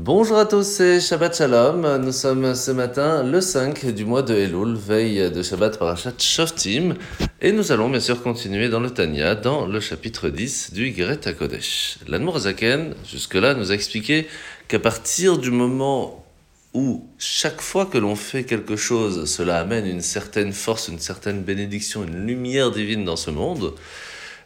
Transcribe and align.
Bonjour 0.00 0.38
à 0.38 0.46
tous, 0.46 0.62
c'est 0.62 1.00
Shabbat 1.00 1.36
Shalom. 1.36 1.96
Nous 1.96 2.12
sommes 2.12 2.54
ce 2.54 2.70
matin 2.70 3.24
le 3.24 3.40
5 3.40 3.86
du 3.86 4.04
mois 4.04 4.22
de 4.22 4.32
Elul, 4.32 4.76
veille 4.76 5.28
de 5.28 5.42
Shabbat 5.42 5.76
Parashat 5.76 6.12
Shoftim. 6.20 6.94
Et 7.40 7.50
nous 7.50 7.72
allons 7.72 7.90
bien 7.90 7.98
sûr 7.98 8.22
continuer 8.22 8.68
dans 8.68 8.78
le 8.78 8.90
Tanya, 8.90 9.34
dans 9.34 9.66
le 9.66 9.80
chapitre 9.80 10.28
10 10.28 10.72
du 10.72 10.94
Geret 10.94 11.26
HaKodesh. 11.26 11.98
L'Anmour 12.06 12.38
Zaken, 12.38 12.94
jusque-là, 13.10 13.54
nous 13.54 13.72
a 13.72 13.74
expliqué 13.74 14.28
qu'à 14.68 14.78
partir 14.78 15.36
du 15.36 15.50
moment 15.50 16.24
où 16.74 17.04
chaque 17.18 17.60
fois 17.60 17.84
que 17.84 17.98
l'on 17.98 18.14
fait 18.14 18.44
quelque 18.44 18.76
chose, 18.76 19.28
cela 19.28 19.58
amène 19.58 19.84
une 19.84 20.00
certaine 20.00 20.52
force, 20.52 20.86
une 20.86 21.00
certaine 21.00 21.42
bénédiction, 21.42 22.04
une 22.04 22.24
lumière 22.24 22.70
divine 22.70 23.04
dans 23.04 23.16
ce 23.16 23.32
monde, 23.32 23.74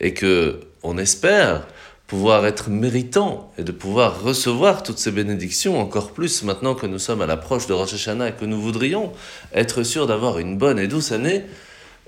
et 0.00 0.12
que 0.12 0.58
on 0.82 0.98
espère 0.98 1.68
pouvoir 2.06 2.46
être 2.46 2.70
méritant 2.70 3.52
et 3.58 3.64
de 3.64 3.72
pouvoir 3.72 4.22
recevoir 4.22 4.82
toutes 4.82 4.98
ces 4.98 5.10
bénédictions, 5.10 5.80
encore 5.80 6.12
plus 6.12 6.42
maintenant 6.42 6.74
que 6.74 6.86
nous 6.86 6.98
sommes 6.98 7.22
à 7.22 7.26
l'approche 7.26 7.66
de 7.66 7.72
Rosh 7.72 7.94
Hashanah 7.94 8.28
et 8.28 8.32
que 8.32 8.44
nous 8.44 8.60
voudrions 8.60 9.12
être 9.52 9.82
sûrs 9.82 10.06
d'avoir 10.06 10.38
une 10.38 10.56
bonne 10.56 10.78
et 10.78 10.86
douce 10.86 11.12
année, 11.12 11.44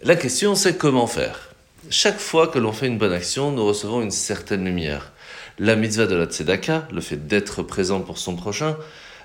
la 0.02 0.14
question 0.14 0.54
c'est 0.54 0.76
comment 0.76 1.06
faire? 1.06 1.50
Chaque 1.90 2.20
fois 2.20 2.46
que 2.48 2.58
l'on 2.58 2.72
fait 2.72 2.86
une 2.86 2.98
bonne 2.98 3.12
action, 3.12 3.50
nous 3.50 3.64
recevons 3.64 4.02
une 4.02 4.10
certaine 4.10 4.64
lumière. 4.64 5.12
La 5.58 5.74
mitzvah 5.74 6.06
de 6.06 6.14
la 6.14 6.26
tzedaka, 6.26 6.86
le 6.92 7.00
fait 7.00 7.26
d'être 7.26 7.62
présent 7.62 8.00
pour 8.00 8.18
son 8.18 8.36
prochain, 8.36 8.76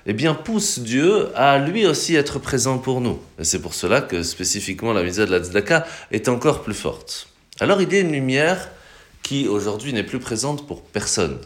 eh 0.06 0.12
bien, 0.12 0.34
pousse 0.34 0.80
Dieu 0.80 1.28
à 1.36 1.58
lui 1.58 1.86
aussi 1.86 2.14
être 2.14 2.38
présent 2.38 2.78
pour 2.78 3.00
nous. 3.00 3.20
Et 3.38 3.44
c'est 3.44 3.60
pour 3.60 3.74
cela 3.74 4.00
que 4.00 4.22
spécifiquement 4.22 4.92
la 4.92 5.02
mitzvah 5.02 5.26
de 5.26 5.30
la 5.30 5.38
tzedaka 5.38 5.86
est 6.10 6.28
encore 6.28 6.62
plus 6.62 6.74
forte. 6.74 7.28
Alors 7.60 7.80
il 7.80 7.92
y 7.92 7.96
a 7.96 8.00
une 8.00 8.12
lumière 8.12 8.70
qui 9.24 9.48
aujourd'hui 9.48 9.92
n'est 9.92 10.04
plus 10.04 10.20
présente 10.20 10.68
pour 10.68 10.82
personne. 10.82 11.38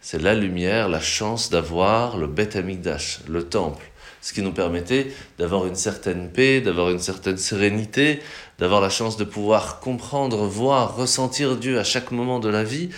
C'est 0.00 0.22
la 0.22 0.34
lumière, 0.34 0.88
la 0.88 1.00
chance 1.00 1.50
d'avoir 1.50 2.16
le 2.16 2.28
Beth 2.28 2.54
Amikdash, 2.54 3.20
le 3.28 3.42
temple, 3.42 3.84
ce 4.22 4.32
qui 4.32 4.42
nous 4.42 4.52
permettait 4.52 5.12
d'avoir 5.36 5.66
une 5.66 5.74
certaine 5.74 6.30
paix, 6.30 6.60
d'avoir 6.60 6.90
une 6.90 7.00
certaine 7.00 7.36
sérénité, 7.36 8.20
d'avoir 8.58 8.80
la 8.80 8.90
chance 8.90 9.16
de 9.16 9.24
pouvoir 9.24 9.80
comprendre, 9.80 10.46
voir, 10.46 10.96
ressentir 10.96 11.56
Dieu 11.56 11.80
à 11.80 11.84
chaque 11.84 12.12
moment 12.12 12.38
de 12.38 12.48
la 12.48 12.62
vie. 12.62 12.90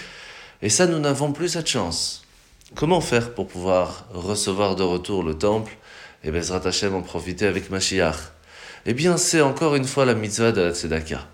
Et 0.60 0.68
ça, 0.68 0.86
nous 0.86 0.98
n'avons 0.98 1.32
plus 1.32 1.48
cette 1.48 1.66
chance. 1.66 2.22
Comment 2.74 3.00
faire 3.00 3.32
pour 3.32 3.48
pouvoir 3.48 4.08
recevoir 4.12 4.76
de 4.76 4.82
retour 4.82 5.22
le 5.22 5.38
temple? 5.38 5.72
Et 6.22 6.30
Bezrat 6.30 6.66
Hashem 6.66 6.94
en 6.94 7.00
profiter 7.00 7.46
avec 7.46 7.70
Mashiach 7.70 8.16
Eh 8.84 8.92
bien, 8.92 9.16
c'est 9.16 9.40
encore 9.40 9.74
une 9.74 9.86
fois 9.86 10.04
la 10.04 10.14
mitzvah 10.14 10.52
de 10.52 10.60
la 10.60 10.74
Tzedaka. 10.74 11.26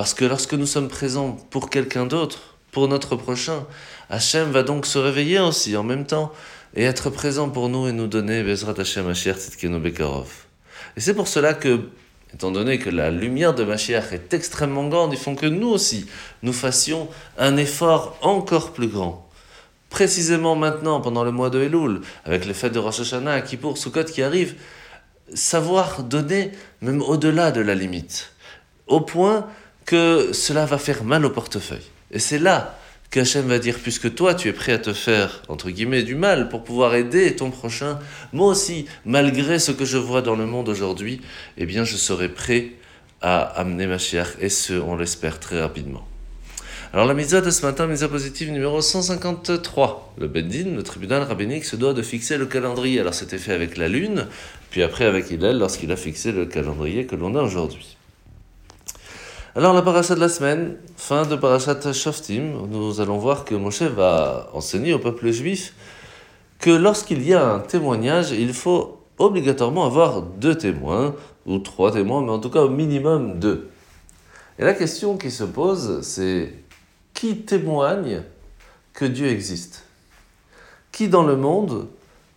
Parce 0.00 0.14
que 0.14 0.24
lorsque 0.24 0.54
nous 0.54 0.64
sommes 0.64 0.88
présents 0.88 1.32
pour 1.50 1.68
quelqu'un 1.68 2.06
d'autre, 2.06 2.56
pour 2.72 2.88
notre 2.88 3.16
prochain, 3.16 3.66
Hachem 4.08 4.50
va 4.50 4.62
donc 4.62 4.86
se 4.86 4.98
réveiller 4.98 5.40
aussi 5.40 5.76
en 5.76 5.82
même 5.82 6.06
temps 6.06 6.32
et 6.74 6.84
être 6.84 7.10
présent 7.10 7.50
pour 7.50 7.68
nous 7.68 7.86
et 7.86 7.92
nous 7.92 8.06
donner 8.06 8.42
Bezrat 8.42 8.82
Tzidkenu 8.82 9.78
Bekarov. 9.78 10.46
Et 10.96 11.00
c'est 11.00 11.12
pour 11.12 11.28
cela 11.28 11.52
que, 11.52 11.90
étant 12.32 12.50
donné 12.50 12.78
que 12.78 12.88
la 12.88 13.10
lumière 13.10 13.54
de 13.54 13.62
Mashiach 13.62 14.10
est 14.14 14.32
extrêmement 14.32 14.88
grande, 14.88 15.12
il 15.12 15.18
faut 15.18 15.34
que 15.34 15.44
nous 15.44 15.68
aussi, 15.68 16.06
nous 16.42 16.54
fassions 16.54 17.06
un 17.36 17.58
effort 17.58 18.16
encore 18.22 18.72
plus 18.72 18.88
grand. 18.88 19.28
Précisément 19.90 20.56
maintenant, 20.56 21.02
pendant 21.02 21.24
le 21.24 21.30
mois 21.30 21.50
de 21.50 21.60
Elul, 21.60 22.00
avec 22.24 22.46
les 22.46 22.54
fêtes 22.54 22.72
de 22.72 22.78
Rosh 22.78 23.00
Hashanah, 23.00 23.42
Kippour, 23.42 23.76
Sukkot 23.76 24.04
qui 24.04 24.22
arrivent, 24.22 24.54
savoir 25.34 26.04
donner 26.04 26.52
même 26.80 27.02
au-delà 27.02 27.50
de 27.50 27.60
la 27.60 27.74
limite, 27.74 28.32
au 28.86 29.02
point 29.02 29.46
que 29.84 30.32
cela 30.32 30.66
va 30.66 30.78
faire 30.78 31.04
mal 31.04 31.24
au 31.24 31.30
portefeuille. 31.30 31.86
Et 32.10 32.18
c'est 32.18 32.38
là 32.38 32.78
qu'Hachem 33.10 33.46
va 33.46 33.58
dire, 33.58 33.78
puisque 33.82 34.14
toi 34.14 34.34
tu 34.34 34.48
es 34.48 34.52
prêt 34.52 34.72
à 34.72 34.78
te 34.78 34.92
faire, 34.92 35.42
entre 35.48 35.70
guillemets, 35.70 36.02
du 36.02 36.14
mal 36.14 36.48
pour 36.48 36.62
pouvoir 36.62 36.94
aider 36.94 37.34
ton 37.34 37.50
prochain, 37.50 37.98
moi 38.32 38.48
aussi, 38.48 38.86
malgré 39.04 39.58
ce 39.58 39.72
que 39.72 39.84
je 39.84 39.98
vois 39.98 40.22
dans 40.22 40.36
le 40.36 40.46
monde 40.46 40.68
aujourd'hui, 40.68 41.20
eh 41.58 41.66
bien 41.66 41.84
je 41.84 41.96
serai 41.96 42.28
prêt 42.28 42.72
à 43.20 43.40
amener 43.40 43.86
ma 43.86 43.98
chère, 43.98 44.30
et 44.40 44.48
ce, 44.48 44.74
on 44.74 44.96
l'espère 44.96 45.40
très 45.40 45.60
rapidement. 45.60 46.06
Alors 46.92 47.06
la 47.06 47.14
mise 47.14 47.30
de 47.30 47.50
ce 47.50 47.62
matin, 47.64 47.86
mise 47.86 48.04
positive 48.10 48.50
numéro 48.50 48.80
153. 48.80 50.14
Le 50.18 50.26
Bendin, 50.26 50.74
le 50.74 50.82
tribunal 50.82 51.22
rabbinique, 51.22 51.64
se 51.64 51.76
doit 51.76 51.94
de 51.94 52.02
fixer 52.02 52.36
le 52.36 52.46
calendrier. 52.46 52.98
Alors 52.98 53.14
c'était 53.14 53.38
fait 53.38 53.52
avec 53.52 53.76
la 53.76 53.86
lune, 53.86 54.26
puis 54.70 54.82
après 54.82 55.04
avec 55.04 55.30
Hillel 55.30 55.58
lorsqu'il 55.58 55.92
a 55.92 55.96
fixé 55.96 56.32
le 56.32 56.46
calendrier 56.46 57.06
que 57.06 57.14
l'on 57.14 57.36
a 57.36 57.42
aujourd'hui. 57.42 57.96
Alors 59.56 59.74
la 59.74 59.82
paracha 59.82 60.14
de 60.14 60.20
la 60.20 60.28
semaine, 60.28 60.76
fin 60.96 61.26
de 61.26 61.34
parachat 61.34 61.92
Shoftim, 61.92 62.68
nous 62.68 63.00
allons 63.00 63.18
voir 63.18 63.44
que 63.44 63.56
Moshe 63.56 63.82
va 63.82 64.48
enseigner 64.52 64.94
au 64.94 65.00
peuple 65.00 65.32
juif 65.32 65.74
que 66.60 66.70
lorsqu'il 66.70 67.26
y 67.26 67.34
a 67.34 67.54
un 67.54 67.58
témoignage, 67.58 68.30
il 68.30 68.54
faut 68.54 69.00
obligatoirement 69.18 69.84
avoir 69.84 70.22
deux 70.22 70.54
témoins, 70.54 71.16
ou 71.46 71.58
trois 71.58 71.90
témoins, 71.90 72.22
mais 72.22 72.30
en 72.30 72.38
tout 72.38 72.48
cas 72.48 72.60
au 72.60 72.68
minimum 72.68 73.40
deux. 73.40 73.70
Et 74.60 74.62
la 74.62 74.72
question 74.72 75.16
qui 75.16 75.32
se 75.32 75.42
pose, 75.42 76.00
c'est 76.02 76.54
qui 77.12 77.38
témoigne 77.38 78.22
que 78.92 79.04
Dieu 79.04 79.26
existe? 79.26 79.84
Qui 80.92 81.08
dans 81.08 81.24
le 81.24 81.34
monde 81.34 81.88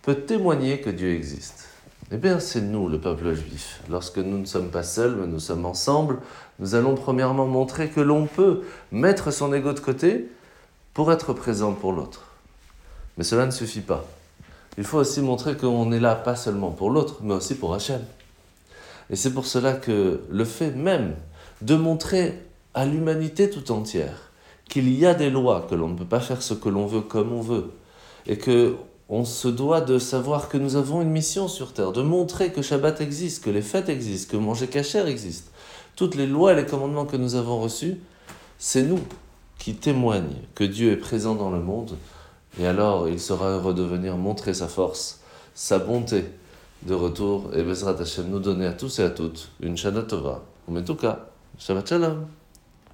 peut 0.02 0.16
témoigner 0.16 0.80
que 0.80 0.90
Dieu 0.90 1.14
existe? 1.14 1.68
Eh 2.10 2.16
bien, 2.16 2.38
c'est 2.38 2.60
nous, 2.60 2.88
le 2.88 2.98
peuple 2.98 3.32
juif. 3.34 3.80
Lorsque 3.88 4.18
nous 4.18 4.38
ne 4.38 4.44
sommes 4.44 4.68
pas 4.68 4.82
seuls, 4.82 5.16
mais 5.16 5.26
nous 5.26 5.40
sommes 5.40 5.64
ensemble, 5.64 6.18
nous 6.58 6.74
allons 6.74 6.94
premièrement 6.94 7.46
montrer 7.46 7.88
que 7.88 8.00
l'on 8.00 8.26
peut 8.26 8.62
mettre 8.92 9.30
son 9.32 9.52
ego 9.52 9.72
de 9.72 9.80
côté 9.80 10.28
pour 10.92 11.10
être 11.12 11.32
présent 11.32 11.72
pour 11.72 11.92
l'autre. 11.92 12.22
Mais 13.16 13.24
cela 13.24 13.46
ne 13.46 13.50
suffit 13.50 13.80
pas. 13.80 14.04
Il 14.76 14.84
faut 14.84 14.98
aussi 14.98 15.20
montrer 15.20 15.56
qu'on 15.56 15.92
est 15.92 16.00
là 16.00 16.14
pas 16.14 16.36
seulement 16.36 16.70
pour 16.70 16.90
l'autre, 16.90 17.18
mais 17.22 17.34
aussi 17.34 17.54
pour 17.54 17.74
Hachem. 17.74 18.02
Et 19.10 19.16
c'est 19.16 19.32
pour 19.32 19.46
cela 19.46 19.72
que 19.72 20.20
le 20.30 20.44
fait 20.44 20.70
même 20.70 21.14
de 21.62 21.76
montrer 21.76 22.40
à 22.74 22.84
l'humanité 22.84 23.50
tout 23.50 23.70
entière 23.72 24.30
qu'il 24.68 24.88
y 24.88 25.06
a 25.06 25.14
des 25.14 25.30
lois, 25.30 25.66
que 25.68 25.74
l'on 25.74 25.88
ne 25.88 25.96
peut 25.96 26.04
pas 26.04 26.20
faire 26.20 26.42
ce 26.42 26.54
que 26.54 26.68
l'on 26.68 26.86
veut 26.86 27.02
comme 27.02 27.32
on 27.32 27.40
veut, 27.40 27.70
et 28.26 28.38
que 28.38 28.76
on 29.08 29.24
se 29.24 29.48
doit 29.48 29.80
de 29.80 29.98
savoir 29.98 30.48
que 30.48 30.56
nous 30.56 30.76
avons 30.76 31.02
une 31.02 31.10
mission 31.10 31.48
sur 31.48 31.72
Terre, 31.72 31.92
de 31.92 32.02
montrer 32.02 32.52
que 32.52 32.62
Shabbat 32.62 33.00
existe, 33.00 33.44
que 33.44 33.50
les 33.50 33.62
fêtes 33.62 33.88
existent, 33.88 34.32
que 34.32 34.36
manger 34.36 34.66
cachère 34.66 35.06
existe. 35.06 35.50
Toutes 35.96 36.14
les 36.14 36.26
lois 36.26 36.52
et 36.52 36.56
les 36.56 36.66
commandements 36.66 37.04
que 37.04 37.16
nous 37.16 37.34
avons 37.34 37.60
reçus, 37.60 37.98
c'est 38.58 38.82
nous 38.82 39.00
qui 39.58 39.74
témoignent 39.74 40.42
que 40.54 40.64
Dieu 40.64 40.92
est 40.92 40.96
présent 40.96 41.34
dans 41.34 41.50
le 41.50 41.60
monde, 41.60 41.96
et 42.58 42.66
alors 42.66 43.08
il 43.08 43.20
sera 43.20 43.50
heureux 43.50 43.74
de 43.74 43.82
venir 43.82 44.16
montrer 44.16 44.54
sa 44.54 44.68
force, 44.68 45.20
sa 45.54 45.78
bonté 45.78 46.24
de 46.82 46.94
retour, 46.94 47.50
et 47.54 47.62
Bezrat 47.62 48.00
Hashem 48.00 48.28
nous 48.28 48.40
donner 48.40 48.66
à 48.66 48.72
tous 48.72 48.98
et 48.98 49.04
à 49.04 49.10
toutes 49.10 49.50
une 49.60 49.76
Shana 49.76 50.02
Tova. 50.02 50.42
En 50.68 50.80
tout 50.82 50.96
cas, 50.96 51.26
Shabbat 51.58 51.88
Shalom. 51.88 52.26